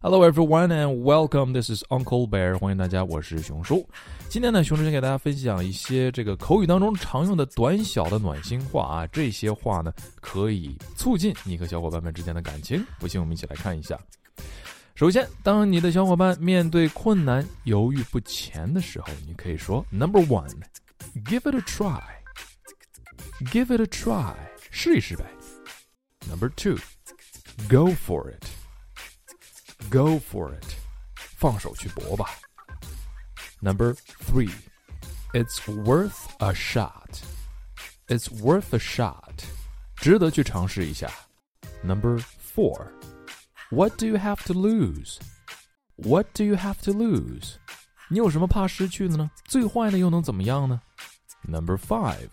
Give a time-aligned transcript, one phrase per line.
[0.00, 1.52] Hello everyone and welcome.
[1.52, 2.56] This is Uncle Bear.
[2.56, 3.84] 欢迎大家，我是熊叔。
[4.28, 9.06] 今天呢，熊叔先给大家分享一些这个口语当中常用的短小的暖心话啊。
[9.08, 12.80] 这些话呢，可以促进你和小伙伴们之间的感情。
[13.00, 13.98] 不信，我们一起来看一下。
[14.94, 20.62] 首先，当你的小伙伴面对困难犹豫不前的时候，你可以说：Number one,
[21.24, 22.00] give it a try.
[23.50, 24.36] Give it a try.
[24.70, 25.24] 试一试呗。
[26.30, 26.76] Number two,
[27.68, 28.44] go for it.
[29.89, 30.75] Go for it，
[31.37, 32.29] 放手去搏吧。
[33.61, 34.51] Number three,
[35.33, 37.21] it's worth a shot.
[38.07, 39.43] It's worth a shot，
[39.95, 41.09] 值得去尝试一下。
[41.81, 42.91] Number four,
[43.69, 45.17] what do you have to lose?
[45.95, 47.55] What do you have to lose?
[48.09, 49.31] 你有什么怕失去的呢？
[49.45, 50.81] 最坏的又能怎么样呢？
[51.47, 52.29] Number five,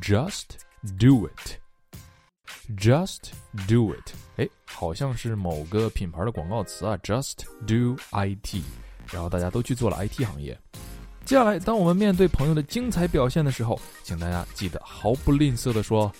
[0.00, 0.58] just
[0.98, 1.58] do it.
[2.76, 3.30] Just
[3.68, 6.96] do it，哎，好像是某个品牌的广告词啊。
[7.02, 8.62] Just do it，
[9.12, 10.58] 然后大家都去做了 IT 行业。
[11.24, 16.12] 接下来，当我们面对朋友的精彩表现的时候，请大家记得毫不吝啬的说：“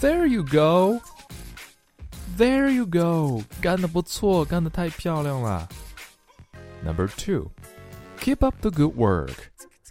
[0.00, 1.00] There you go,
[2.36, 5.68] there you go，干得不错，干得太漂亮了。”
[6.84, 7.50] Number two,
[8.20, 9.34] keep up the good work。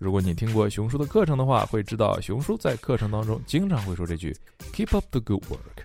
[0.00, 4.36] 如果你听过熊叔的课程的话，会知道熊叔在课程当中经常会说这句
[4.72, 5.84] “keep up the good work”。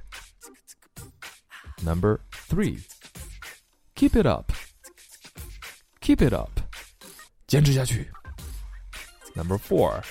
[1.83, 2.79] Number three,
[3.95, 4.51] keep it up,
[6.01, 6.51] keep it up，
[7.47, 8.11] 坚持下去。
[9.35, 10.03] Number four,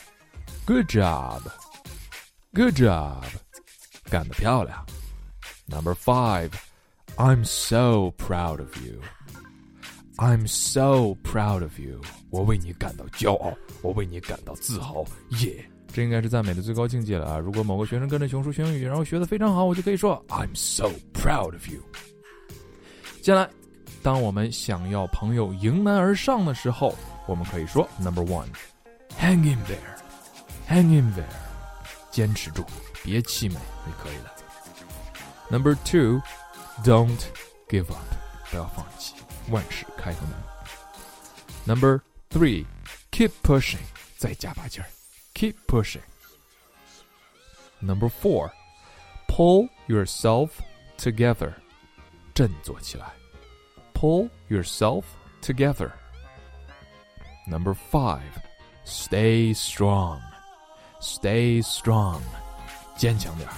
[0.65, 1.43] good job,
[2.55, 3.25] good job，
[4.05, 4.87] 干得漂亮。
[5.67, 6.53] Number five,
[7.17, 9.03] I'm so proud of you.
[10.18, 15.04] I'm so proud of you，我为你感到骄傲，我为你感到自豪，
[15.42, 15.66] 耶！
[15.92, 17.38] 这应该是赞美的最高境界了啊！
[17.38, 21.80] 如果某个学生跟着熊叔学英语，然后学得非常好，我就可以说 I'm so proud of you。
[23.22, 23.50] 接下来，
[24.02, 26.96] 当我们想要朋友迎难而上的时候，
[27.28, 31.24] 我们可以说 Number one，hang in there，hang in there，
[32.12, 32.64] 坚持住，
[33.04, 34.32] 别气馁，你可以的。
[35.50, 37.20] Number two，don't
[37.70, 38.16] give up，
[38.50, 39.14] 不要放弃。
[39.50, 40.42] 万事开头难。
[41.66, 42.66] Number three,
[43.12, 43.84] keep pushing，
[44.18, 44.88] 再加把劲儿，
[45.34, 48.52] keep pushing。Number four,
[49.28, 50.50] pull yourself
[50.98, 51.54] together，
[52.34, 53.14] 振作起来，
[53.94, 55.04] pull yourself
[55.42, 58.22] together。Number five,
[58.86, 60.22] stay strong,
[61.02, 62.22] stay strong，
[62.98, 63.54] 坚强点儿。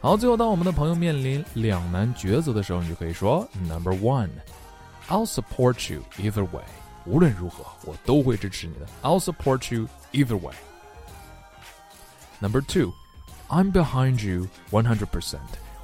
[0.00, 4.30] 好，最后当我们的朋友面临两难抉择的时候，你就可以说 Number one。
[5.10, 6.64] I'll support you either way.
[7.04, 8.86] 无论如何，我都会支持你的。
[9.02, 10.54] I'll support you either way.
[12.40, 12.92] Number two,
[13.48, 15.38] I'm behind you one hundred percent.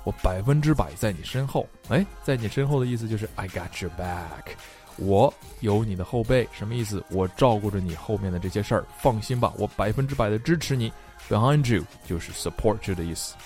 [0.04, 1.68] 我百分之百在你身后。
[1.88, 4.56] 哎，在你身后的意思就是 I got your back.
[4.96, 7.02] 我有你的后背，什么意思？
[7.08, 10.92] 我照顾着你后面的这些事儿，放心吧，我百分之百的支持你。
[11.30, 13.36] Behind you 就是 support you 的意思。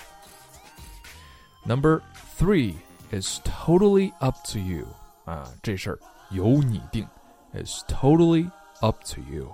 [1.63, 2.01] Number
[2.39, 2.73] three
[3.11, 4.87] is totally up to you.
[5.24, 5.98] 啊，这事儿
[6.30, 7.06] 由你定
[7.54, 8.50] ，It's totally
[8.80, 9.50] up to you。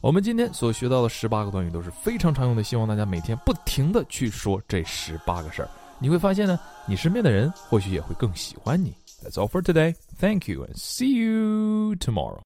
[0.00, 5.68] 我们今天所学到的十八个短语都是非常常用的，希望大家每天不停的去说这十八个事儿，
[6.00, 8.92] 你会发现呢，你身边的人或许也会更喜欢你。
[9.22, 9.94] That's all for today.
[10.18, 12.40] Thank you and see you tomorrow.